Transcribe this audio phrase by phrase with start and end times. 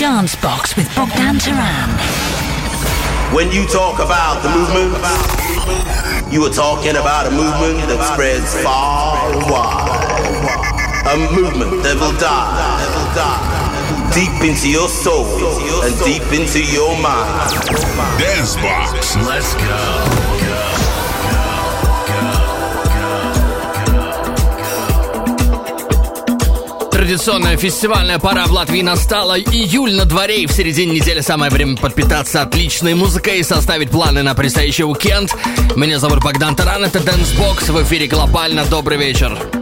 [0.00, 1.94] Dance Box with Bogdan Taran.
[3.32, 4.98] When you talk about the movement,
[6.32, 11.06] you are talking about a movement that spreads far and wide.
[11.06, 12.82] A movement that will die
[14.12, 15.24] deep into your soul
[15.84, 17.48] and deep into your mind.
[18.18, 19.14] Dance Box.
[19.24, 20.31] Let's go.
[27.02, 29.36] Традиционная фестивальная пора в Латвии настала.
[29.36, 34.22] Июль на дворе, и в середине недели самое время подпитаться отличной музыкой и составить планы
[34.22, 35.34] на предстоящий уикенд.
[35.74, 38.64] Меня зовут Богдан Таран, это Dance Box, в эфире глобально.
[38.66, 39.36] Добрый вечер.
[39.36, 39.61] тем,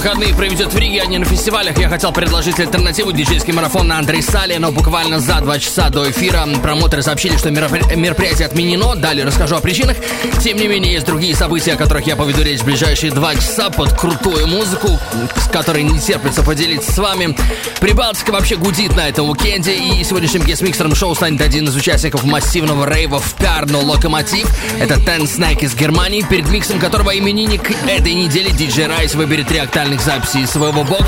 [0.00, 0.72] выходные проведет
[1.10, 4.70] в Риге, не на фестивалях, я хотел предложить альтернативу диджейский марафон на Андрей Сале, но
[4.70, 8.94] буквально за два часа до эфира промоутеры сообщили, что мероприятие отменено.
[8.94, 9.96] Далее расскажу о причинах.
[10.42, 13.70] Тем не менее, есть другие события, о которых я поведу речь в ближайшие два часа
[13.70, 14.98] под крутую музыку,
[15.36, 17.36] с которой не терпится поделиться с вами.
[17.80, 22.88] Прибалтика вообще гудит на этом уикенде, и сегодняшним гест-миксером шоу станет один из участников массивного
[22.88, 24.48] рейва в Пярно Локомотив.
[24.78, 29.58] Это Ten Snack из Германии, перед миксом которого именинник этой недели диджей Райс выберет три
[29.58, 30.99] актуальных записи из своего бокса.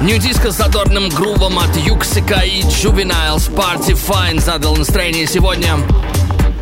[0.00, 5.76] Nu-disco с задорным грувом от Yuksek а и Juveniles Party Fine задал настроение сегодня.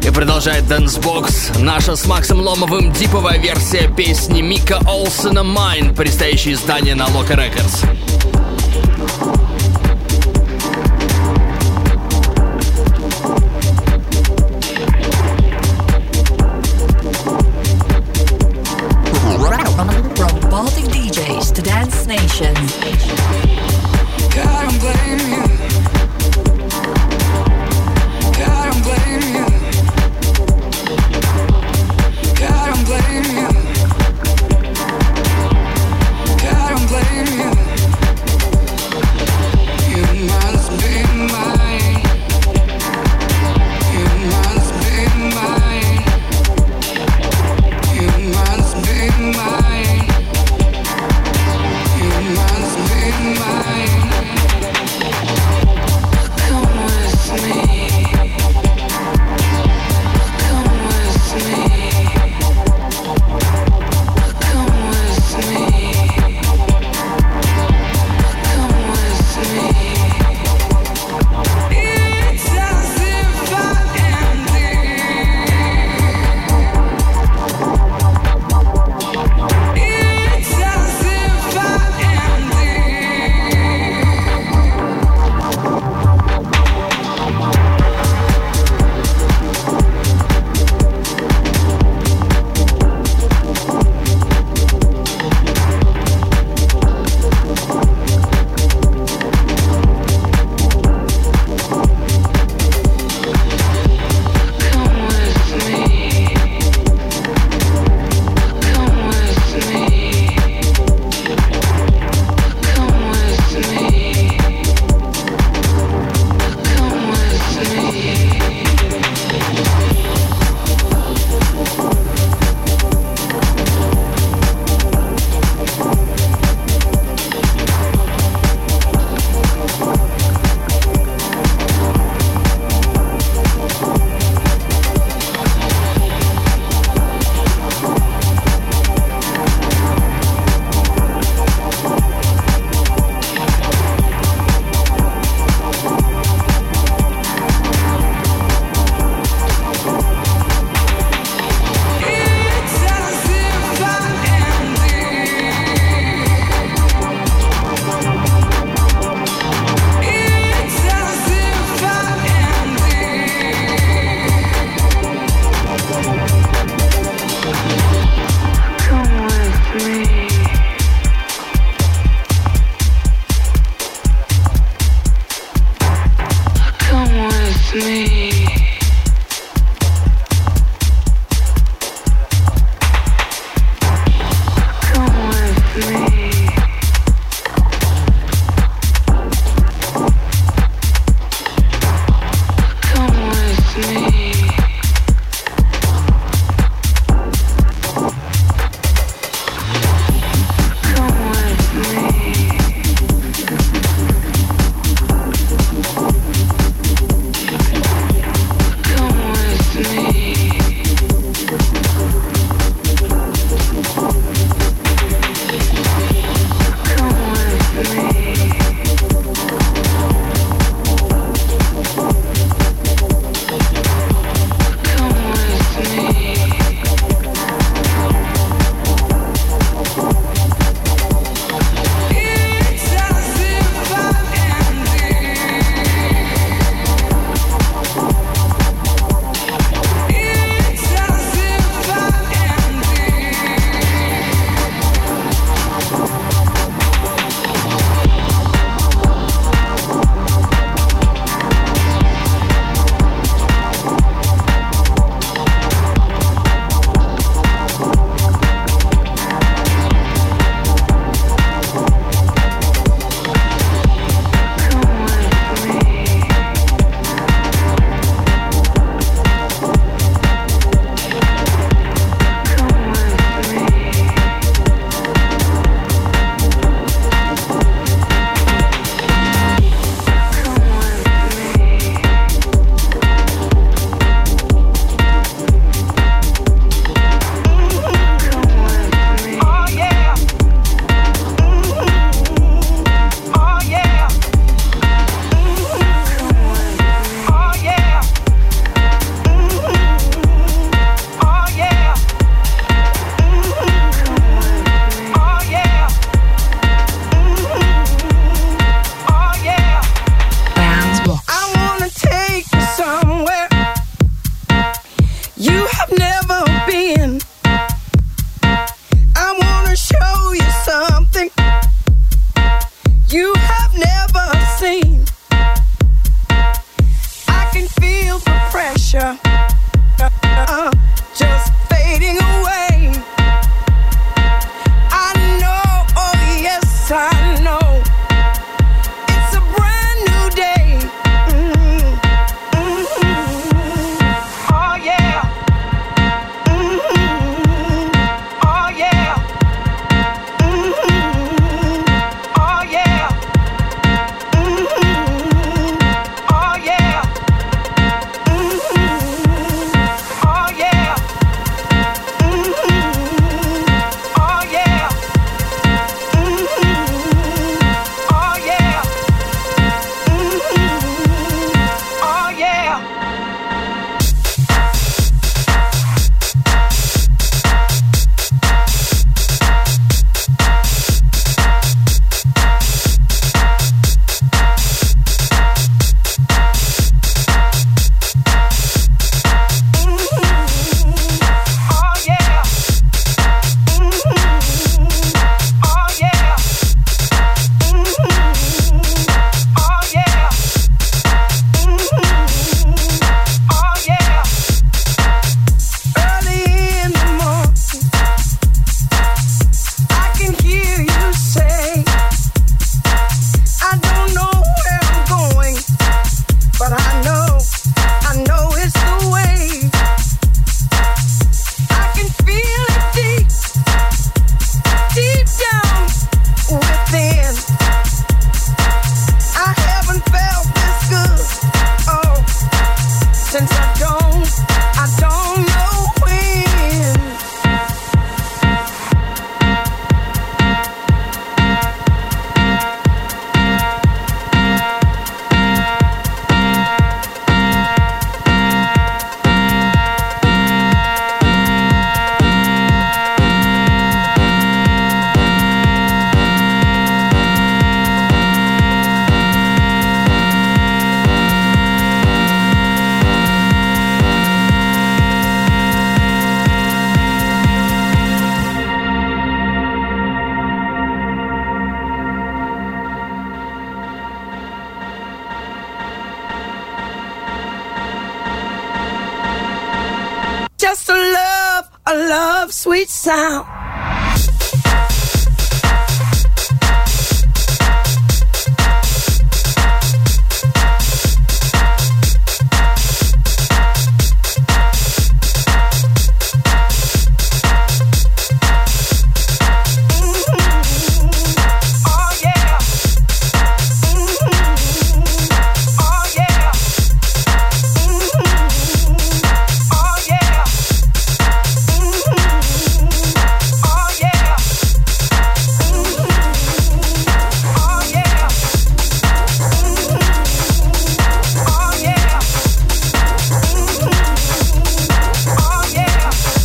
[0.03, 6.55] И продолжает Dance Box, наша с Максом Ломовым диповая версия песни Мика Олсена «Mine», предстоящее
[6.55, 7.07] издание на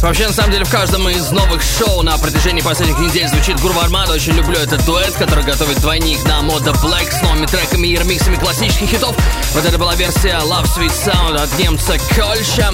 [0.07, 0.63] Loka Records.
[0.67, 4.13] в каждом из новых шоу на протяжении последних недель звучит Groove Armada.
[4.13, 8.35] Очень люблю этот дуэт, который готовит двойник на Moda Black с новыми треками и ремиксами
[8.35, 9.15] классических хитов.
[9.53, 12.73] Вот это была версия Love Sweet Sound от немца Кольша.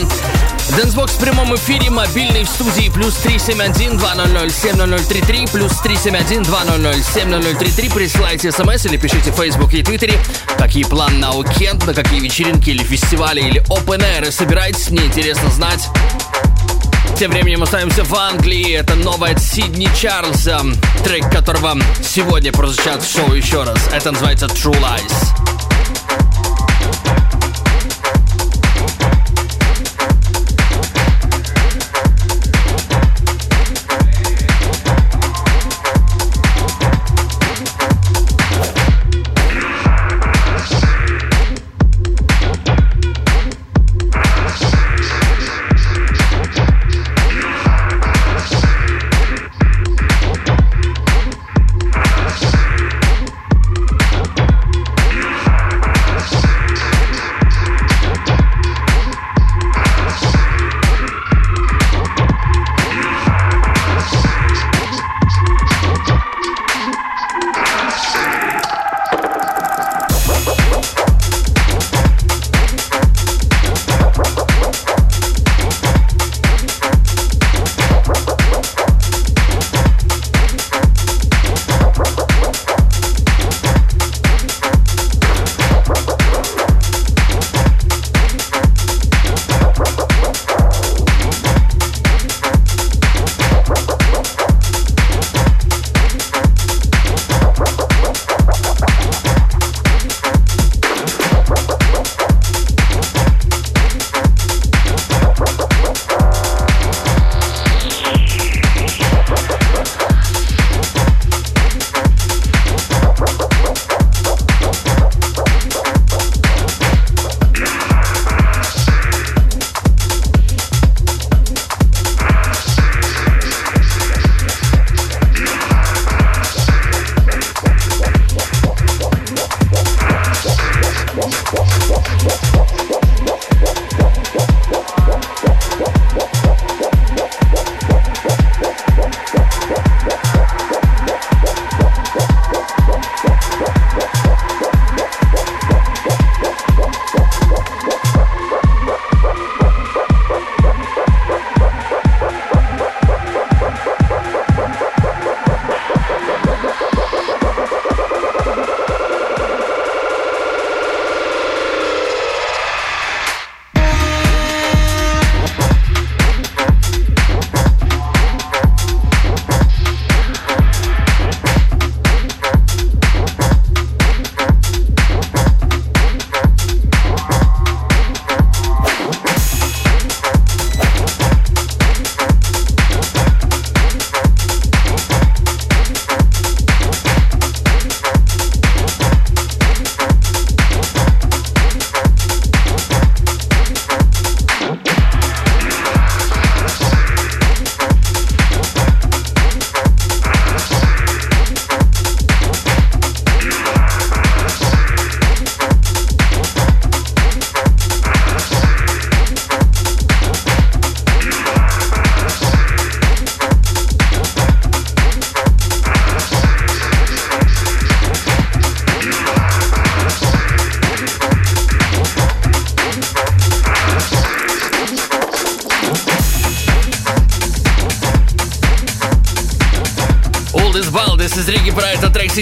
[0.75, 7.13] Dance Box в прямом эфире, мобильный в студии плюс 371 200 7033 плюс 371 200
[7.13, 10.19] 7033 Присылайте смс или пишите в Facebook и Твиттере,
[10.57, 15.49] какие планы на уикенд, на какие вечеринки или фестивали или open air собираетесь, мне интересно
[15.49, 15.89] знать.
[17.23, 18.73] Тем временем остаемся в Англии.
[18.73, 20.59] Это новая Сидни Чарльза,
[21.05, 23.77] трек которого сегодня прозвучат в шоу еще раз.
[23.93, 25.72] Это называется True Lies.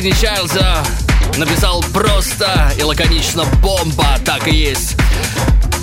[0.01, 0.83] Сидни Чайлза
[1.37, 4.95] написал просто и лаконично «бомба», так и есть.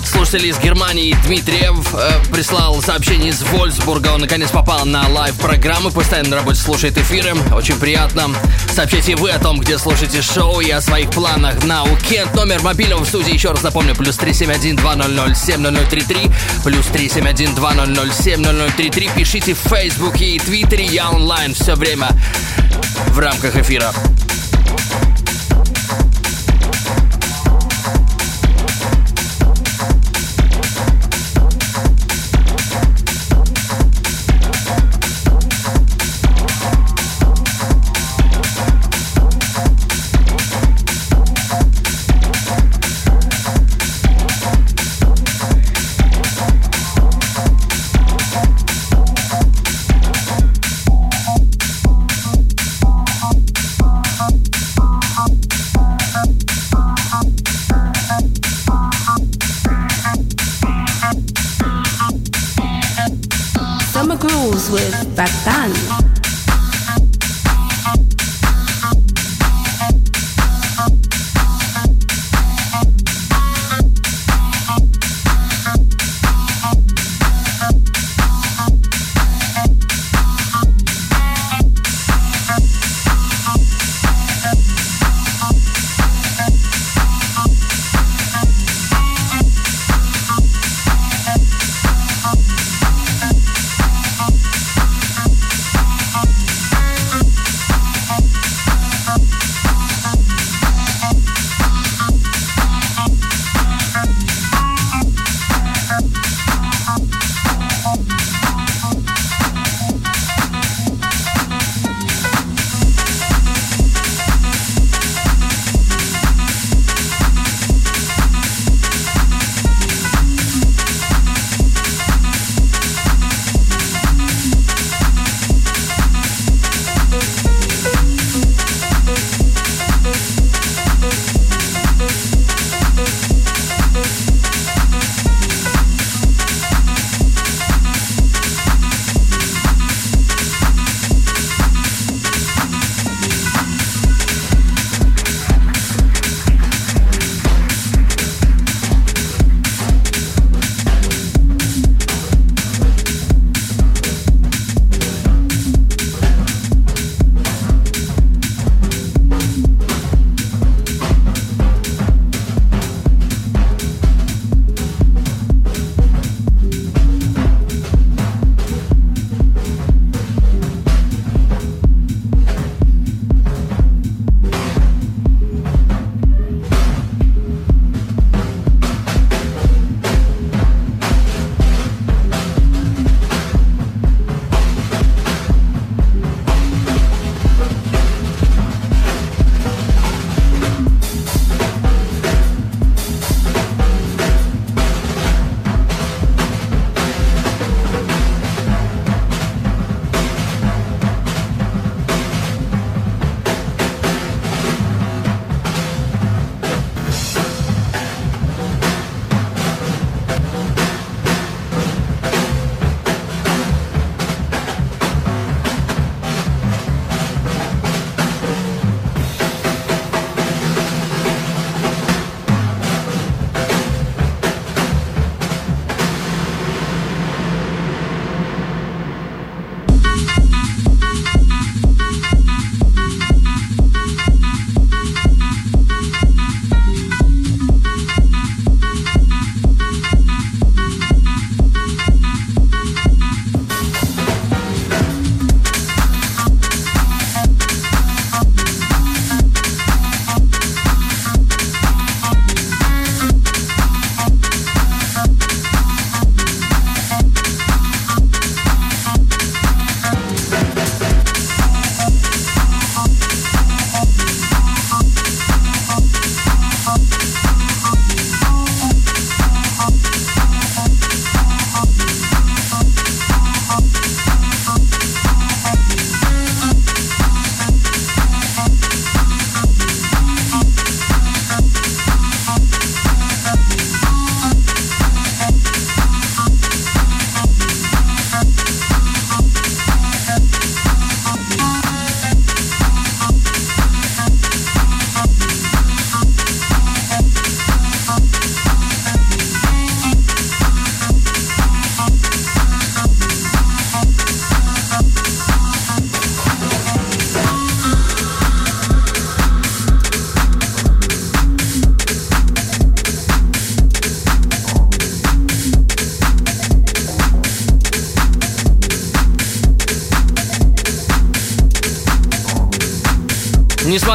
[0.03, 4.09] Слушатель из Германии Дмитриев э, прислал сообщение из Вольсбурга.
[4.09, 7.33] Он наконец попал на лайв-программы, постоянно на работе слушает эфиры.
[7.53, 8.27] Очень приятно.
[8.75, 12.35] Сообщайте вы о том, где слушаете шоу и о своих планах на уикенд.
[12.35, 16.29] Номер мобильного в студии, еще раз напомню, плюс 371-200-7033,
[16.65, 19.15] плюс 371-200-7033.
[19.15, 22.09] Пишите в Фейсбуке и Твиттере, я онлайн все время
[23.11, 23.91] в рамках эфира.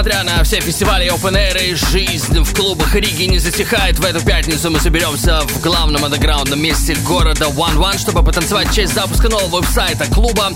[0.04, 4.22] Несмотря на все фестивали Open Air и жизнь в клубах Риги не затихает, в эту
[4.22, 9.30] пятницу мы соберемся в главном андеграундном месте города One One, чтобы потанцевать в честь запуска
[9.30, 10.52] нового веб-сайта клуба.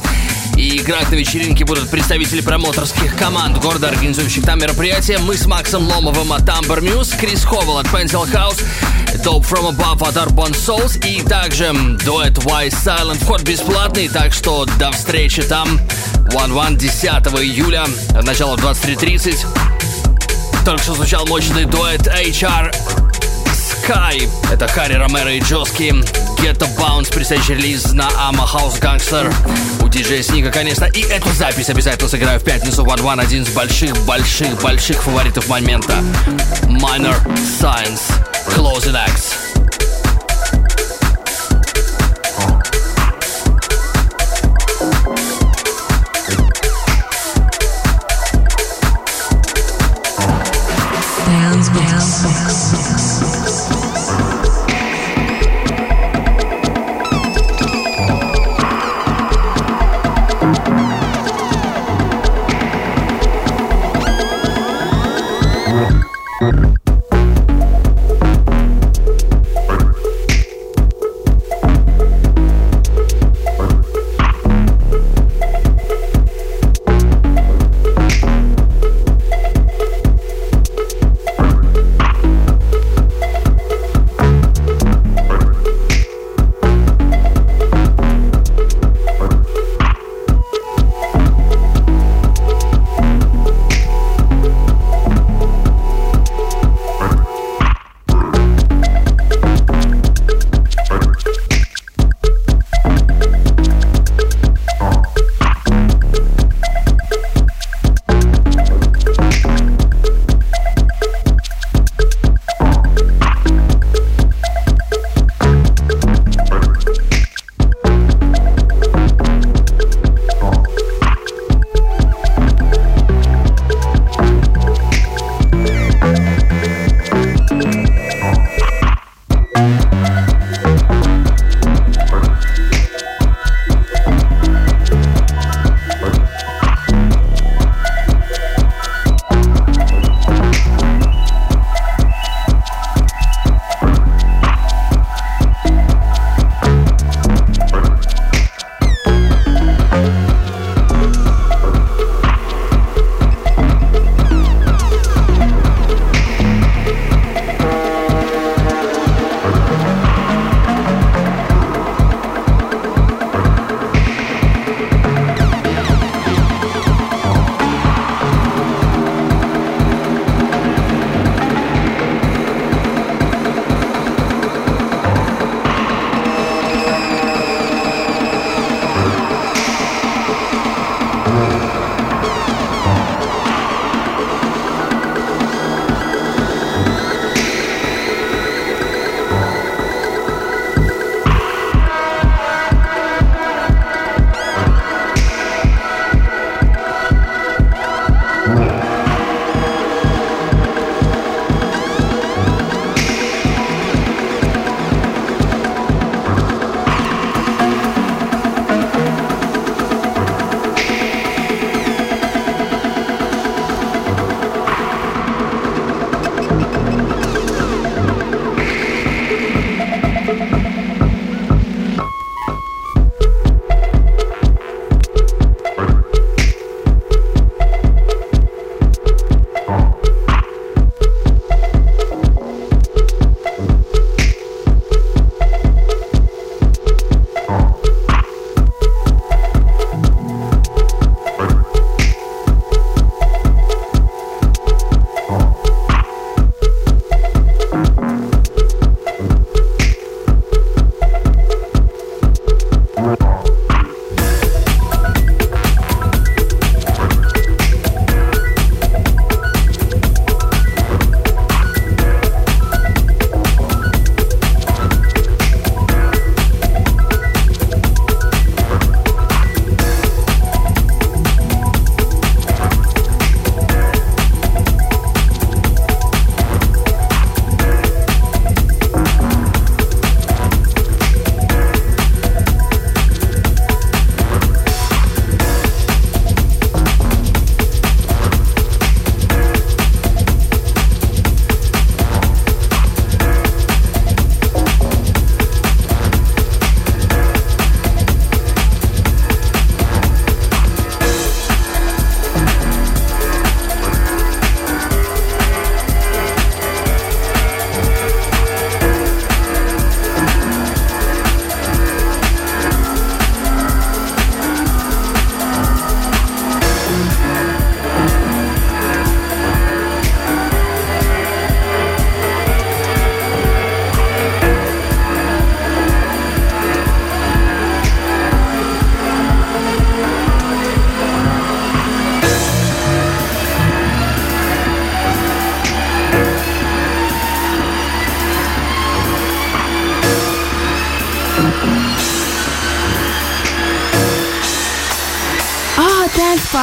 [0.55, 5.17] И играть на вечеринке будут представители промоутерских команд города, организующих там мероприятия.
[5.17, 8.63] Мы с Максом Ломовым от Amber Muse, Крис Ховел от Pencil House,
[9.25, 11.73] Dope From Above от Urban Souls и также
[12.05, 13.19] дуэт Wise Silent.
[13.23, 15.81] Вход бесплатный, так что до встречи там.
[16.39, 17.05] One One 10
[17.43, 17.85] июля,
[18.23, 19.45] начало в 23.30.
[20.65, 22.73] Только что звучал мощный дуэт HR
[23.53, 24.31] Sky.
[24.53, 25.93] Это Харри Ромеро и Джоски.
[26.41, 29.35] Get a Bounce, предстоящий релиз на Ама House Gangster.
[29.83, 30.85] У диджея Сника, конечно.
[30.85, 33.21] И эту запись обязательно сыграю в пятницу One One.
[33.21, 35.95] Один из больших-больших-больших фаворитов момента.
[36.67, 37.17] Minor
[37.61, 38.03] Science.
[38.47, 39.48] Closing Acts.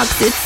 [0.06, 0.45] Toxic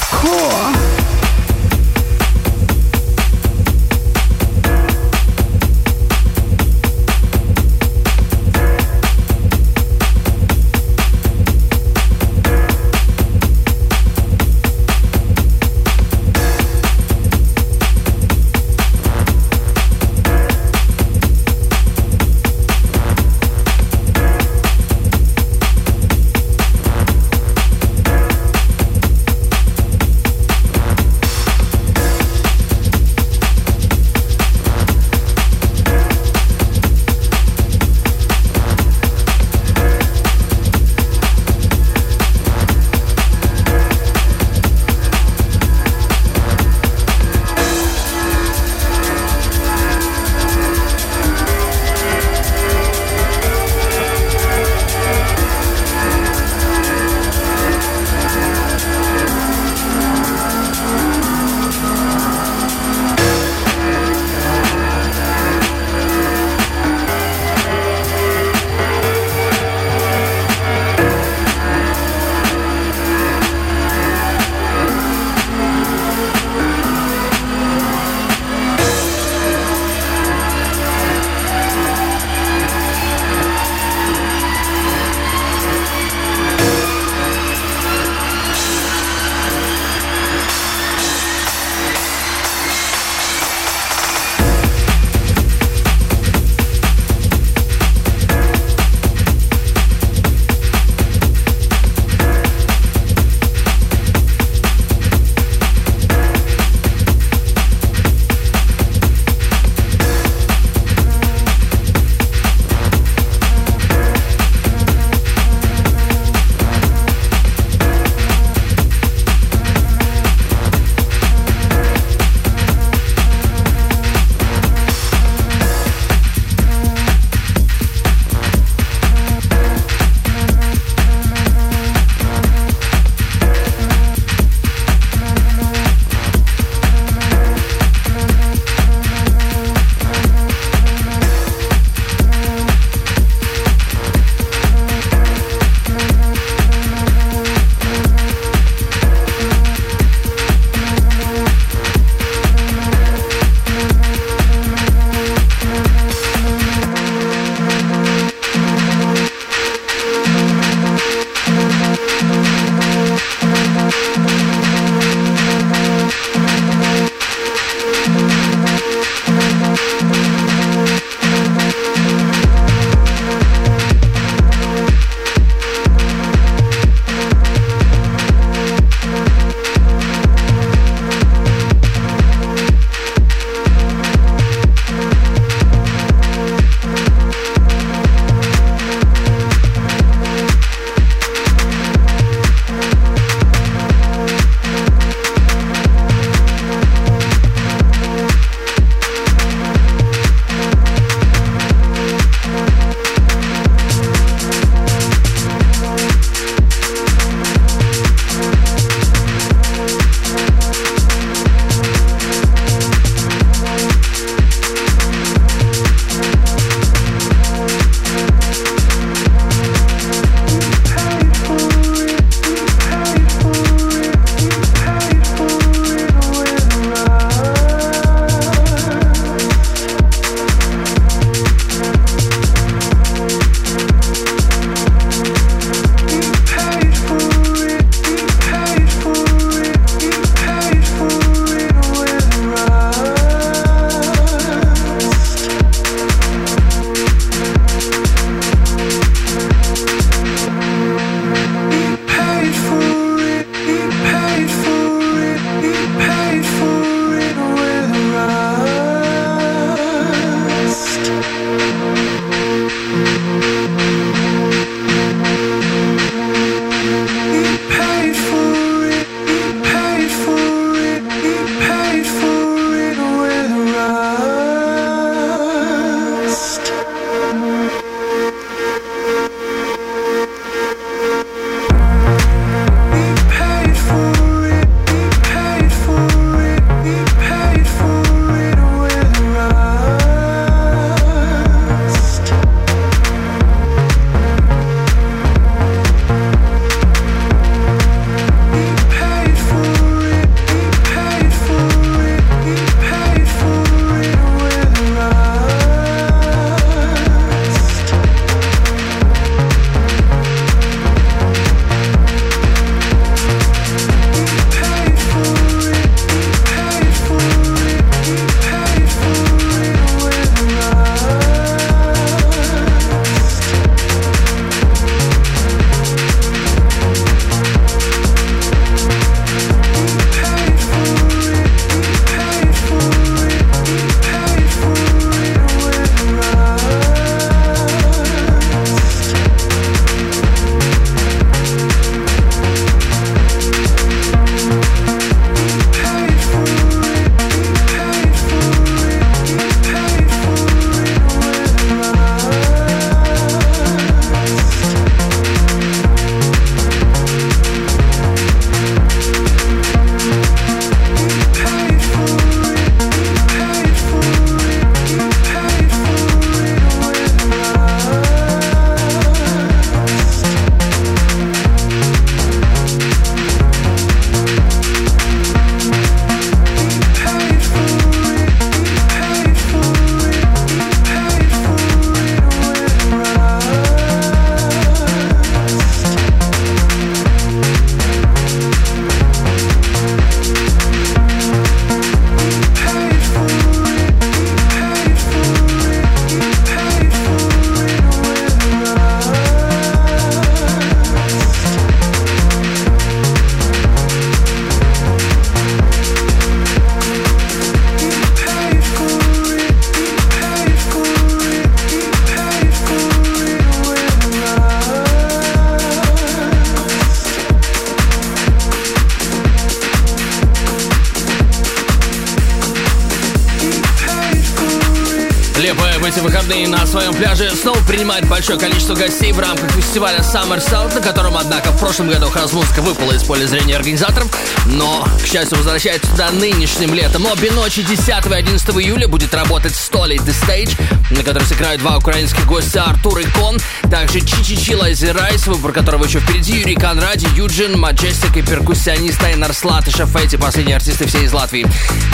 [426.00, 430.74] эти выходные на своем пляже снова принимает большое количество гостей в рамках фестиваля Summer Sound,
[430.76, 434.08] на котором, однако, в прошлом году хаос-музыка выпала из поля зрения организаторов,
[434.46, 437.06] но, к счастью, возвращается туда нынешним летом.
[437.06, 440.52] Обе ночи 10 и 11 июля будет работать Stolly The Stage,
[440.92, 443.38] на которой сыграют два украинских гостя Артур и Кон,
[443.70, 449.04] также Чичи Чичи Лайзи Райс, выбор которого еще впереди, Юрий Конради, Юджин, Маджестик и перкуссионист
[449.04, 451.46] Айнар Слат и Шафети, последние артисты все из Латвии.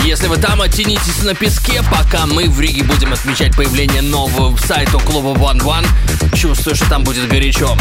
[0.03, 4.97] Если вы там, оттянитесь на песке, пока мы в Риге будем отмечать появление нового сайта
[4.99, 5.87] клуба One One.
[6.35, 7.75] Чувствую, что там будет горячо.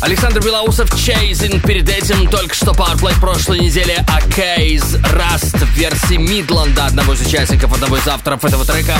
[0.00, 1.60] Александр Белоусов, Чейзин.
[1.60, 7.20] Перед этим только что Powerplay прошлой недели а Кейз Раст в версии Мидланда, одного из
[7.20, 8.96] участников, одного из авторов этого трека.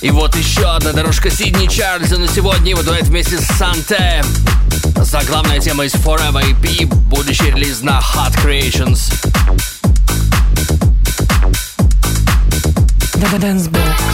[0.00, 4.24] И вот еще одна дорожка Сидни Чарльза на сегодня его дуэт вместе с Санте.
[4.96, 9.12] Заглавная тема из Forever EP, будущий релиз на Hot Creations.
[13.38, 14.11] Dance Box.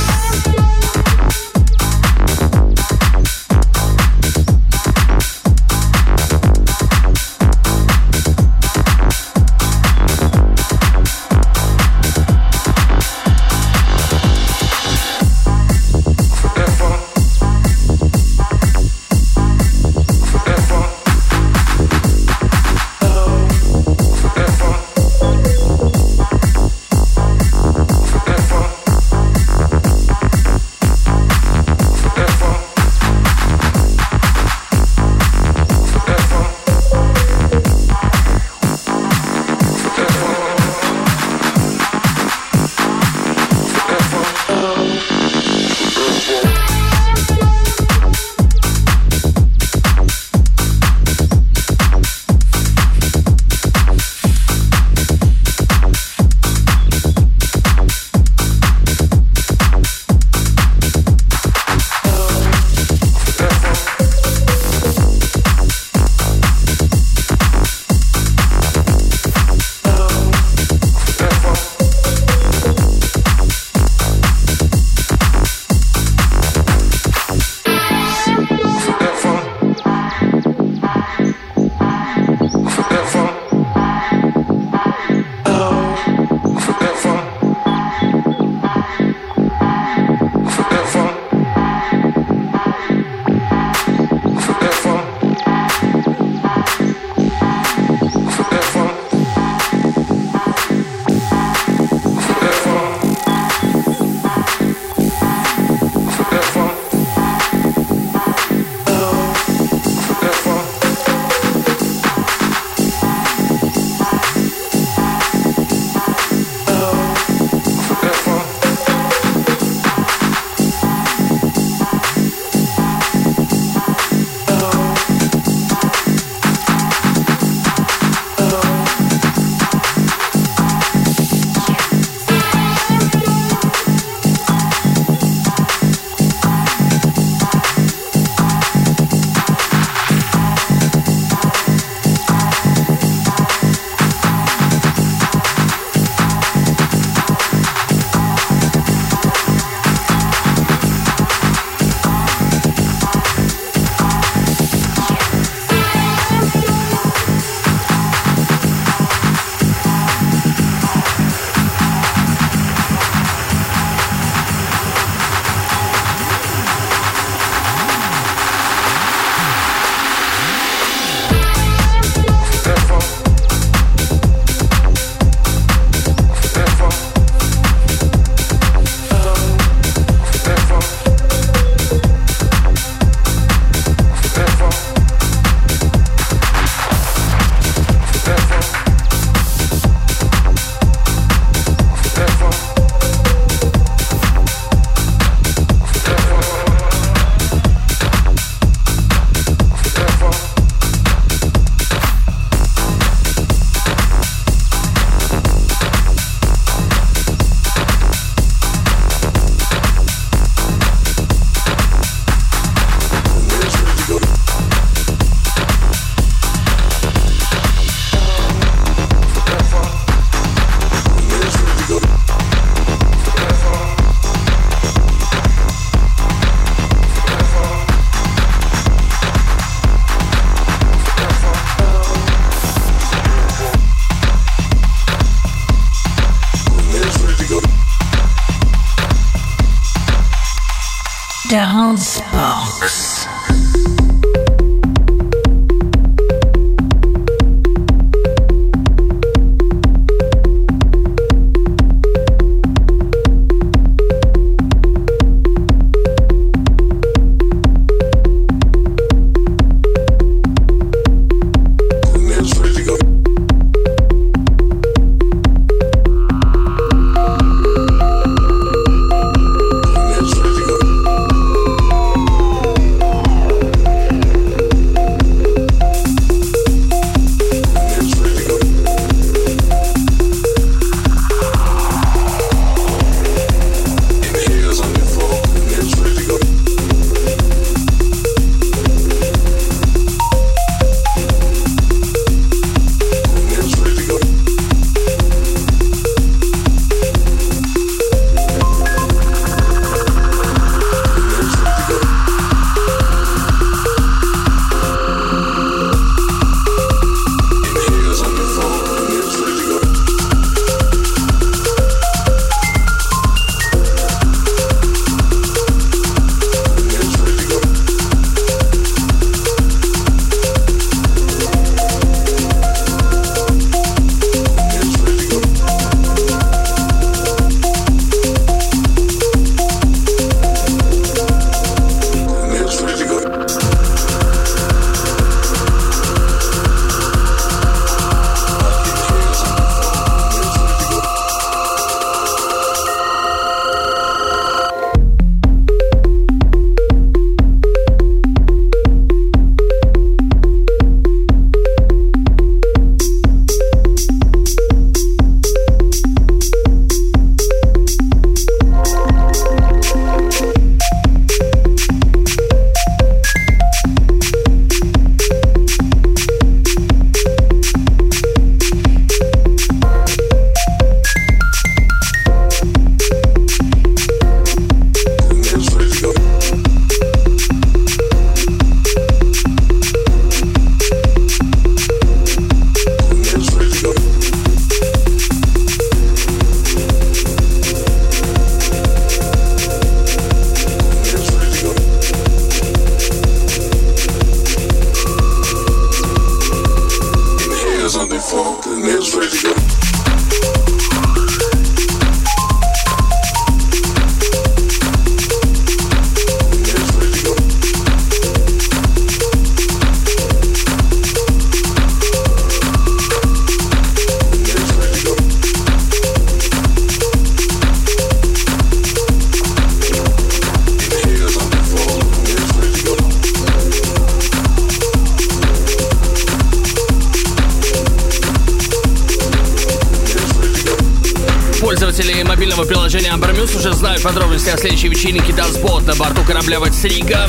[436.78, 437.26] Корабля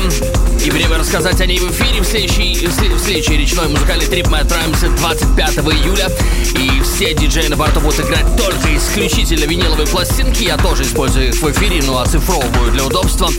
[0.64, 2.02] И время рассказать о ней в эфире.
[2.02, 6.08] В следующий, в следующий речной музыкальный трип мы отправимся 25 июля.
[6.56, 10.42] И все диджеи на борту будут играть только исключительно виниловые пластинки.
[10.42, 13.30] Я тоже использую их в эфире, но оцифровываю для удобства.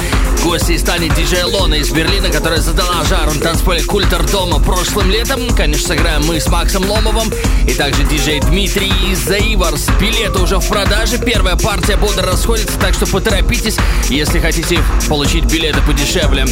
[0.43, 5.47] Гостей станет диджей Лона из Берлина, которая задала жару на танцполе Культер дома прошлым летом.
[5.55, 7.31] Конечно, сыграем мы с Максом Ломовым.
[7.67, 9.89] И также диджей Дмитрий из Заиварс.
[9.99, 11.19] Билеты уже в продаже.
[11.19, 13.77] Первая партия бодро расходится, так что поторопитесь,
[14.09, 16.47] если хотите получить билеты подешевле.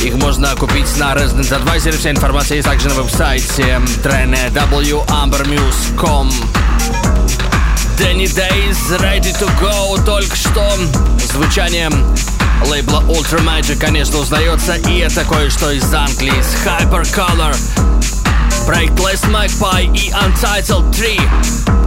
[0.00, 1.98] Их можно купить на Resident Advisor.
[1.98, 6.51] Вся информация есть также на веб-сайте www.ambermuse.com
[7.98, 10.70] Danny Days Ready to Go только что.
[11.32, 11.90] Звучание
[12.66, 17.56] лейбла Ultra Magic, конечно, узнается, и это кое-что из Англии, с Hypercolor,
[18.66, 21.81] проект Les Magpie и Untitled 3.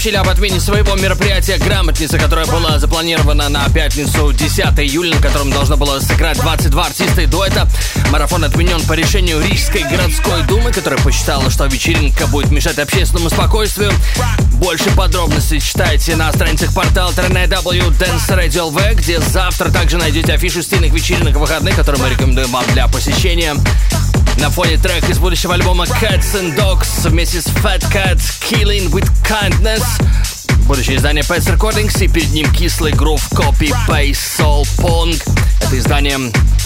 [0.00, 5.50] Сообщили об отмене своего мероприятия «Грамотница», которое было запланировано на пятницу 10 июля, на котором
[5.50, 7.68] должно было сыграть 22 артиста и дуэта.
[8.10, 13.92] Марафон отменен по решению Рижской городской думы, которая посчитала, что вечеринка будет мешать общественному спокойствию.
[14.54, 20.62] Больше подробностей читайте на страницах портала www Dance Radio LV, где завтра также найдете афишу
[20.62, 23.54] стильных вечеринок выходных, которые мы рекомендуем вам для посещения.
[24.40, 28.18] На фоне трек из будущего альбома Cats and Dogs вместе с Fat Cat
[28.50, 29.82] Killing with Kindness.
[30.66, 35.22] Будущее издание Pets Recordings и перед ним кислый грув Copy Paste Soul Pong.
[35.60, 36.18] Это издание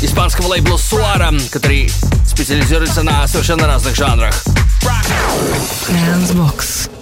[0.03, 1.91] испанского лейбла Суара, который
[2.25, 4.45] специализируется на совершенно разных жанрах.
[5.89, 6.94] Transbox.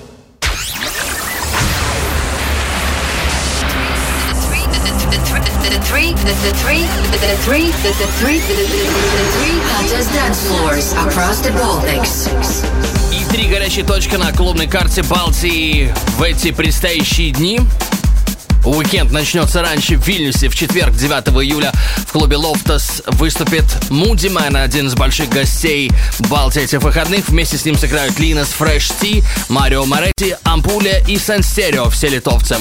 [13.13, 17.61] И три горячие точки на клубной карте Балтии в эти предстоящие дни.
[18.65, 20.49] Уикенд начнется раньше в Вильнюсе.
[20.49, 21.73] В четверг, 9 июля,
[22.07, 25.91] в клубе Лофтас выступит Moodymann, один из больших гостей
[26.31, 27.29] Балтии этих выходных.
[27.29, 32.57] Вместе с ним сыграют Линас Fresh T, Марио Моретти, Ампуля и Сен Стерео, все литовцы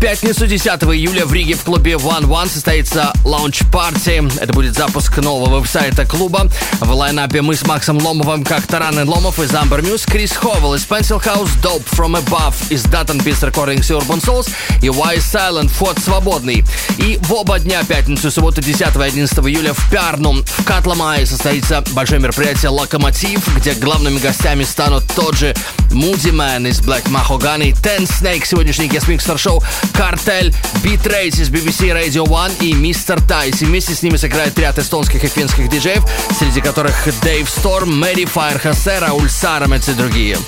[0.00, 4.40] пятницу 10 июля в Риге в клубе One One состоится launch party.
[4.40, 6.48] Это будет запуск нового веб-сайта клуба.
[6.80, 10.74] В лайнапе мы с Максом Ломовым, как Таран и Ломов из Amber Muse, Крис Ховел
[10.74, 14.50] из Pencil House, Dope From Above из Dutton Beats Recordings и Urban Souls
[14.82, 16.64] и Wise Silent, вход свободный.
[16.96, 21.84] И в оба дня, пятницу, субботу 10 и 11 июля в Пярну, в Катламае состоится
[21.92, 25.54] большое мероприятие «Локомотив», где главными гостями станут тот же
[25.90, 31.92] Moody Man из Black Mahogany, Ten Snake, сегодняшний гест-микстер шоу Картель, Beat Race из BBC
[31.92, 33.62] Radio One и Мистер Тайс.
[33.62, 36.04] И вместе с ними сыграет ряд эстонских и финских диджеев,
[36.38, 40.38] среди которых Дэйв Сторм, Мэри Файр Хосе, Рауль Сарамец и другие.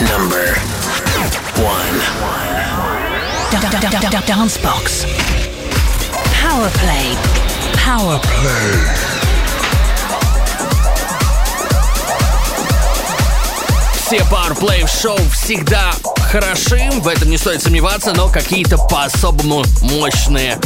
[0.00, 0.56] Number
[1.56, 2.00] one.
[4.26, 5.06] Dancebox.
[6.32, 7.16] Power play.
[7.74, 9.25] Power play.
[14.06, 15.92] Все Powerplay шоу всегда
[16.30, 20.60] хороши, в этом не стоит сомневаться, но какие-то по-особому мощные.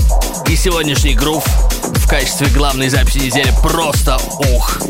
[0.46, 1.42] И сегодняшний грув
[1.82, 4.18] в качестве главной записи недели просто
[4.54, 4.82] ух.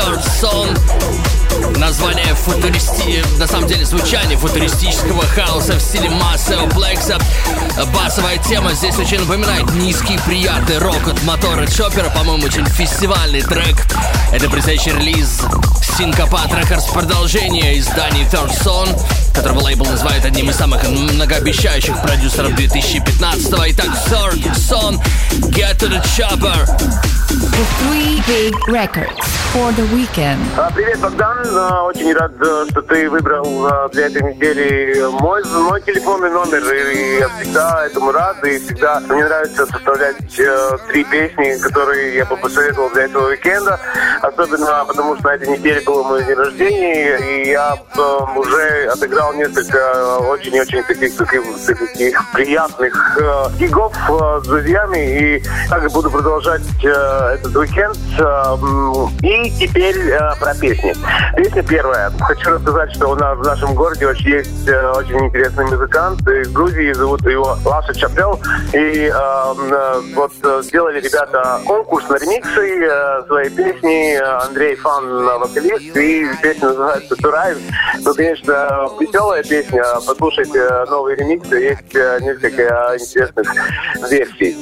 [0.00, 1.78] Third Song.
[1.78, 3.22] Название футуристи...
[3.38, 7.18] На самом деле звучание футуристического хаоса в стиле Массео Плекса.
[7.92, 12.08] Басовая тема здесь очень напоминает низкий приятный рок от мотора Чоппера.
[12.10, 13.76] По-моему, очень фестивальный трек.
[14.32, 15.42] Это предстоящий релиз
[15.98, 18.98] Syncopat Records продолжение изданий Third Song,
[19.34, 23.64] которого лейбл называет одним из самых многообещающих продюсеров 2015-го.
[23.68, 24.98] Итак, Third Song,
[25.50, 26.56] Get to the Chopper.
[27.28, 30.38] The three big records for the weekend.
[30.56, 31.38] А, привет, Богдан.
[31.56, 36.62] А, очень рад, э, что ты выбрал а, для этой недели мой, мой телефонный номер.
[36.72, 38.44] И я всегда этому рад.
[38.44, 43.80] И всегда мне нравится составлять э, три песни, которые я бы посоветовал для этого уикенда.
[44.30, 47.16] Особенно потому, что на этой неделе было мой день рождения.
[47.18, 53.18] И я э, уже отыграл несколько очень-очень таких, таких, таких приятных
[53.58, 53.94] гигов
[54.42, 54.98] с друзьями.
[54.98, 57.96] И также буду продолжать этот уикенд.
[59.22, 60.94] И теперь э, про песни.
[61.36, 62.10] Песня первая.
[62.20, 66.50] Хочу рассказать, что у нас в нашем городе очень есть э, очень интересный музыкант из
[66.52, 68.40] Грузии, зовут его Лаша Чапел.
[68.72, 70.32] И э, э, вот
[70.64, 74.19] сделали ребята конкурс на ремиксы э, своей песни.
[74.20, 77.58] Андрей Фан вокалист, и песня называется «Тураев».
[78.00, 83.46] Ну, конечно, веселая песня, послушайте новые ремиксы, есть э, несколько интересных
[84.10, 84.56] версий.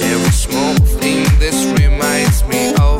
[0.00, 2.97] Every small thing this reminds me of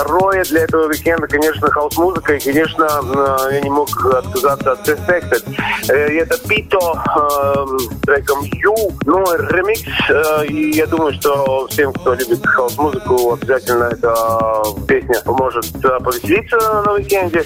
[0.00, 2.34] Второе для этого уикенда, конечно, хаос-музыка.
[2.34, 2.88] И, конечно,
[3.52, 5.44] я не мог отказаться от Suspected.
[5.88, 7.66] Это Пито э,
[8.06, 8.74] треком Ю,
[9.04, 9.82] ну, ремикс.
[10.08, 16.56] Э, и я думаю, что всем, кто любит хаос-музыку, обязательно эта песня поможет повеселиться
[16.86, 17.44] на уикенде.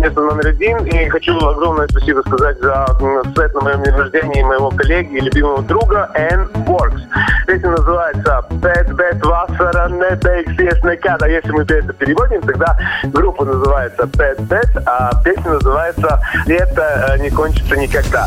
[0.00, 0.78] Месту номер один.
[0.86, 2.86] И хочу огромное спасибо сказать за
[3.36, 7.02] сет на моем день рождения моего коллеги и любимого друга N Works.
[7.46, 9.70] Песня называется Bad Bad Wasser
[10.84, 11.26] Некада.
[11.26, 17.76] Если мы это переводим, тогда группа называется Bad Bad, а песня называется «Лето не кончится
[17.76, 18.26] никогда».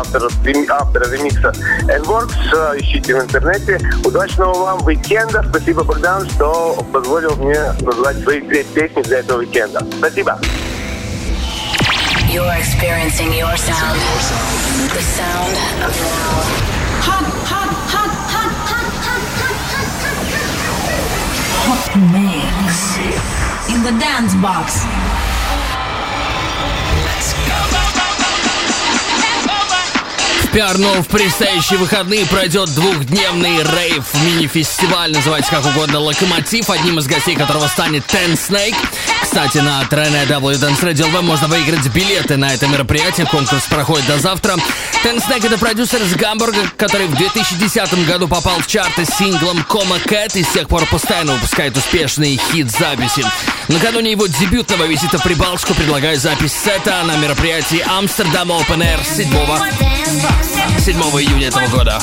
[0.00, 0.28] Автора,
[0.68, 1.52] автора ремикса
[1.88, 2.34] N-Works.
[2.54, 3.80] Э, ищите в интернете.
[4.04, 5.44] Удачного вам уикенда.
[5.48, 9.80] Спасибо, Богдан, что позволил мне назвать свои две песни для этого уикенда.
[9.98, 10.38] Спасибо.
[12.28, 13.98] You're experiencing your sound.
[14.92, 15.56] The sound
[15.86, 16.66] of now.
[17.06, 20.26] Hot, hot, hot, hot, hot, hot, hot, hot, hot.
[21.66, 22.98] Hot mix.
[23.72, 25.05] In the dance box.
[30.56, 37.36] Пиарнул в предстоящие выходные пройдет двухдневный рейв мини-фестиваль, называется как угодно «Локомотив», одним из гостей
[37.36, 38.74] которого станет Ten Snake.
[39.36, 43.26] Кстати, на www Dance Radio LV можно выиграть билеты на это мероприятие.
[43.26, 44.54] Конкурс проходит до завтра.
[45.04, 49.98] Snake это продюсер из Гамбурга, который в 2010 году попал в чарты с синглом Кома
[49.98, 53.26] Кэт и с тех пор постоянно выпускает успешные хит-записи.
[53.68, 59.28] Накануне его дебютного визита в Прибалтику предлагаю запись сета на мероприятии Амстердам Open Air 7
[60.82, 62.00] 7 июня этого года.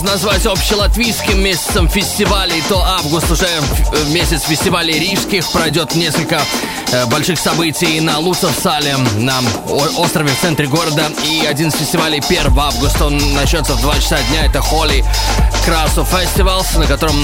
[0.00, 5.50] Можно назвать общелатвийским месяцем фестивалей, то август уже э, месяц фестивалей рижских.
[5.52, 6.40] Пройдет несколько
[7.06, 9.38] больших событий на Луцевсале, на
[9.68, 11.04] о- острове в центре города.
[11.24, 14.46] И один из фестивалей 1 августа, он начнется в 2 часа дня.
[14.46, 15.04] Это Холли
[15.64, 17.14] Красу Festivals, на котором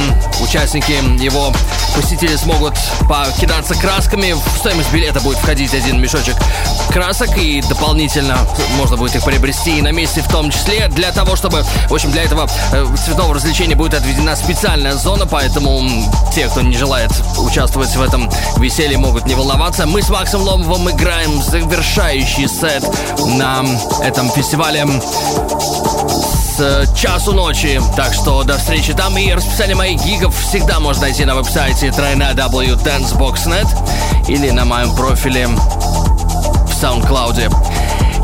[0.41, 1.53] участники его
[1.95, 2.75] посетители смогут
[3.09, 4.33] покидаться красками.
[4.33, 6.37] В стоимость билета будет входить один мешочек
[6.91, 8.39] красок и дополнительно
[8.77, 12.11] можно будет их приобрести и на месте в том числе для того, чтобы, в общем,
[12.13, 15.83] для этого э, цветного развлечения будет отведена специальная зона, поэтому
[16.35, 19.56] те, кто не желает участвовать в этом веселье, могут не волноваться.
[19.57, 22.85] Мы с Максом Ломовым играем завершающий сет
[23.39, 23.65] на
[24.03, 24.87] этом фестивале
[26.57, 27.81] с часу ночи.
[27.97, 29.17] Так что до встречи там.
[29.17, 36.83] И расписание моих гигов всегда можно найти на веб-сайте www.dancebox.net или на моем профиле в
[36.83, 37.76] SoundCloud.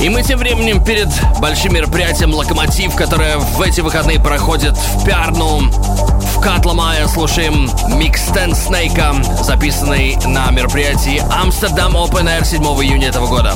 [0.03, 1.09] И мы тем временем перед
[1.39, 8.53] большим мероприятием «Локомотив», которое в эти выходные проходит в Пярну, в Катламая, слушаем микс Тен
[8.53, 9.15] Снейка,
[9.45, 13.55] записанный на мероприятии Амстердам Open Air 7 июня этого года.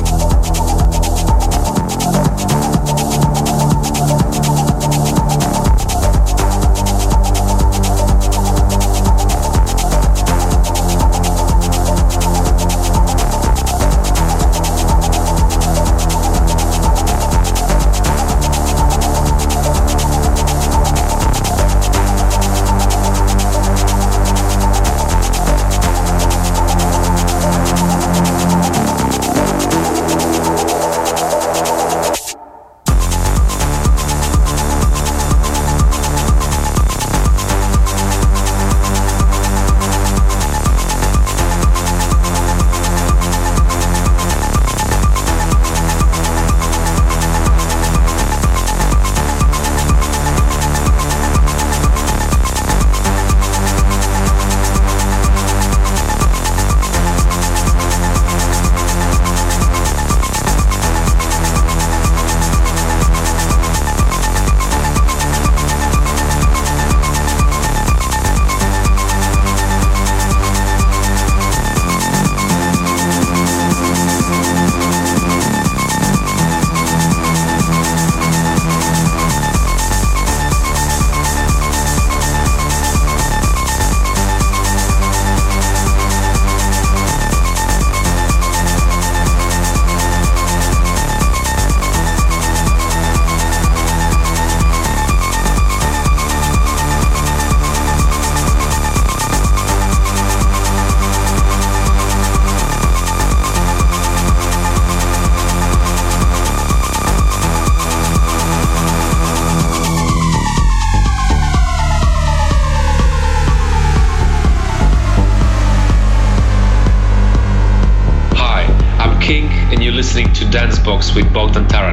[121.17, 121.86] With Bogdan Taran.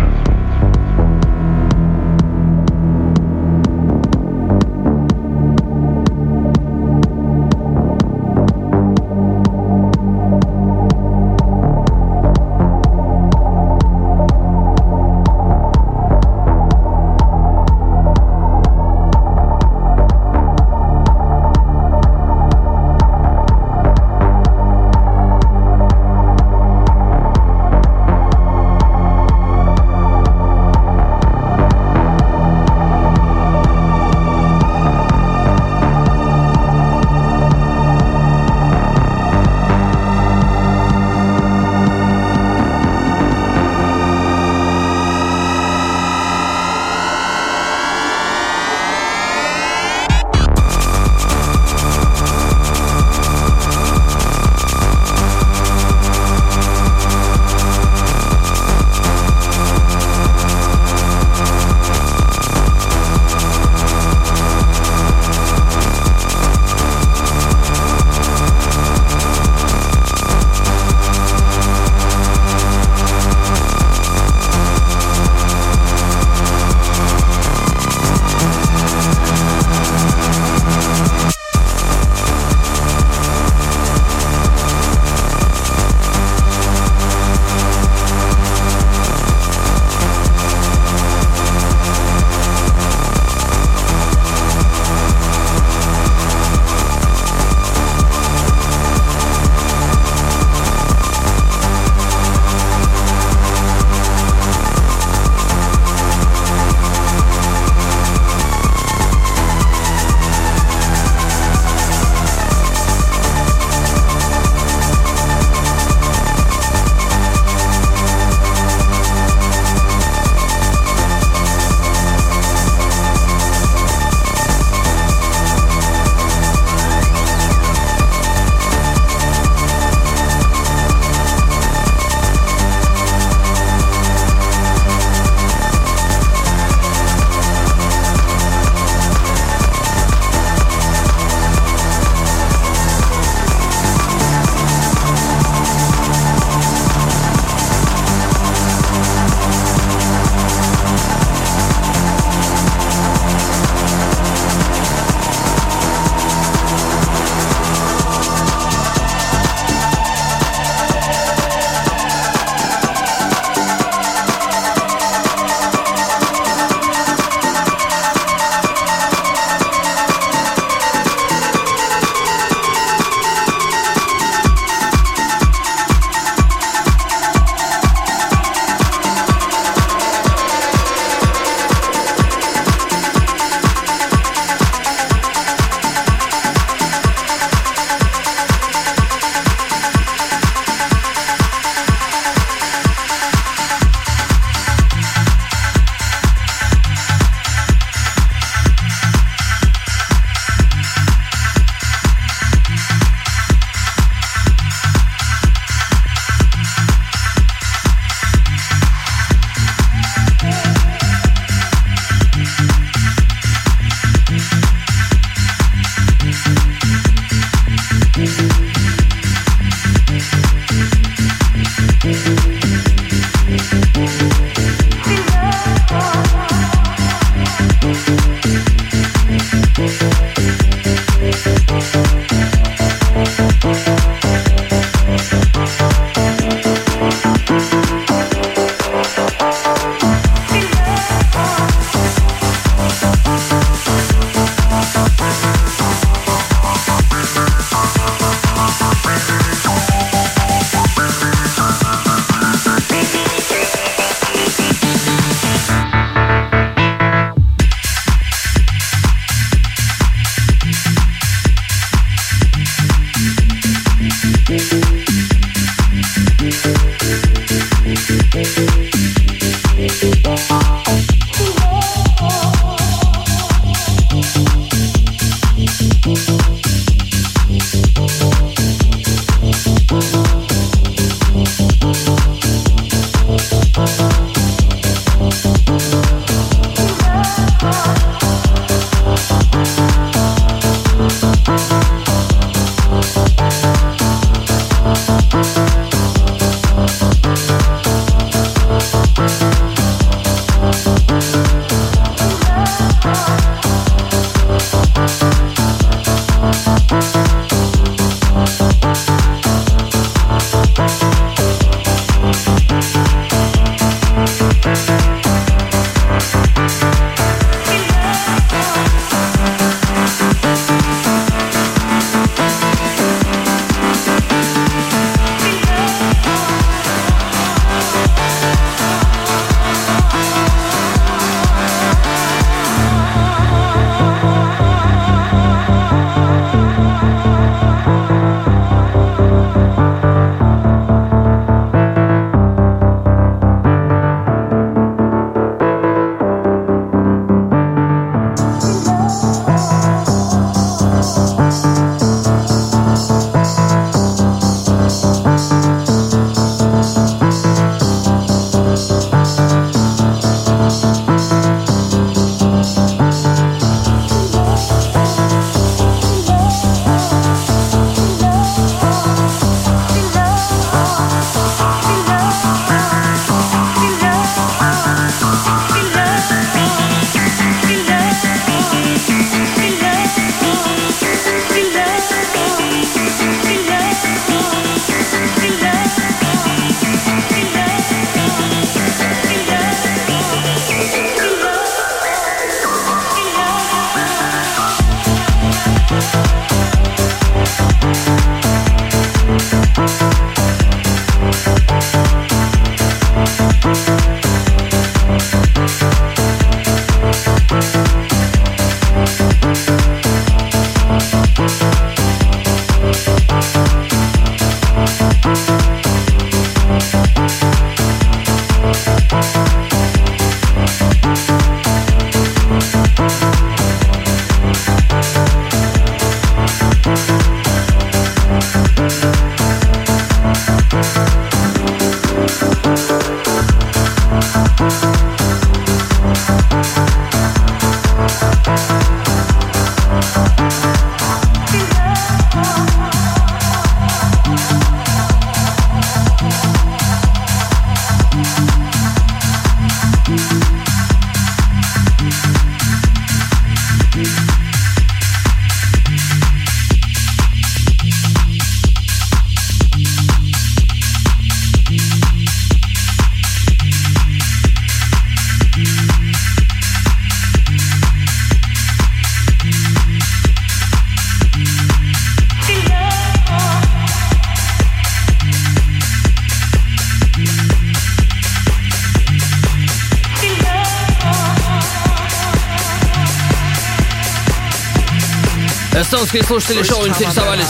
[486.04, 487.46] Эстонские слушатели шоу интересовались,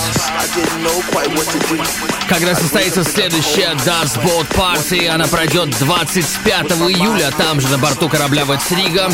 [2.29, 5.09] когда состоится следующая Dust Boat Party.
[5.09, 9.11] Она пройдет 25 июля, там же на борту корабля Ветсрига.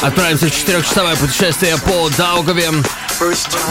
[0.00, 2.70] Отправимся в четырехчасовое путешествие по Даугаве.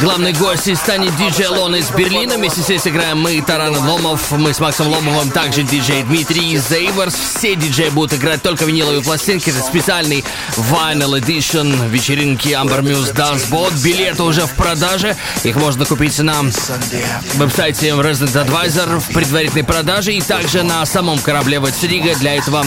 [0.02, 2.36] Главный гость станет диджей Лон из Берлина.
[2.36, 4.32] Вместе здесь играем мы, Таран Ломов.
[4.32, 7.16] Мы с Максом Ломовым, также диджей Дмитрий Зейверс.
[7.16, 9.50] Все диджеи будут играть только виниловые пластинки.
[9.50, 10.26] Это специальный
[10.58, 13.74] Vinyl Edition вечеринки Amber Muse Dance Boat.
[13.84, 15.16] Билеты уже в продаже.
[15.44, 16.42] Их можно купить на
[17.36, 22.16] веб-сайте Resident Advisor в предварительной продаже и также на самом корабле Ватсрига.
[22.16, 22.66] Для этого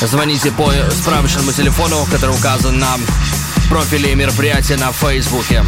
[0.00, 2.98] звоните по справочному телефону, который указан на
[3.68, 5.64] профиле мероприятия на Фейсбуке.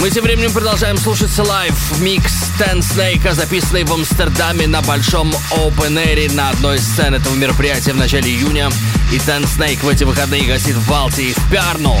[0.00, 6.34] Мы тем временем продолжаем слушать live mix Tensnake, записанный в Амстердаме на большом Open Air
[6.34, 8.70] на одной из сцен этого мероприятия в начале июня.
[9.12, 12.00] И Ten Snake в эти выходные гостит в Балтии, в Пярну.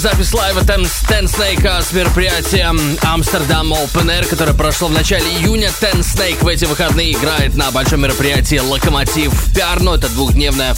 [0.00, 5.68] Запись лайва Tensnake с мероприятия Амстердам Open Air, которое прошло в начале июня.
[5.68, 9.92] Tensnake в эти выходные играет на большом мероприятии Локомотив Пярну.
[9.92, 10.74] Это двухдневное,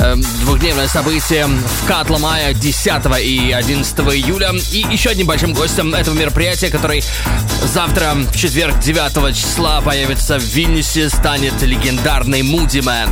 [0.00, 4.50] э, двухдневное событие в Катламая 10 и 11 июля.
[4.72, 7.04] И еще одним большим гостем этого мероприятия, который
[7.72, 13.08] завтра, в четверг 9 числа, появится в Вильнюсе, станет легендарный Moodymann.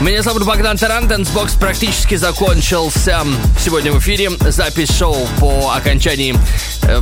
[0.00, 3.24] Меня зовут Богдан Таран, Dancebox практически закончился
[3.58, 4.30] сегодня в эфире.
[4.40, 6.34] Запись шоу по окончании
[6.82, 7.00] э,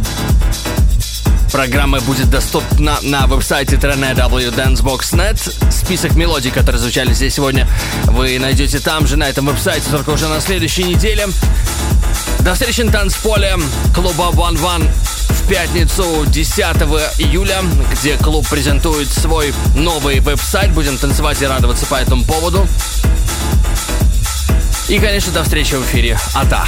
[1.51, 5.73] программы будет доступна на веб-сайте www.dancebox.net.
[5.73, 7.67] Список мелодий, которые звучали здесь сегодня,
[8.05, 11.27] вы найдете там же, на этом веб-сайте, только уже на следующей неделе.
[12.41, 13.57] До встречи на танцполе
[13.93, 14.89] клуба One One
[15.49, 16.59] пятницу 10
[17.19, 17.63] июля,
[17.93, 20.73] где клуб презентует свой новый веб-сайт.
[20.73, 22.67] Будем танцевать и радоваться по этому поводу.
[24.89, 26.19] И, конечно, до встречи в эфире.
[26.35, 26.65] Ата.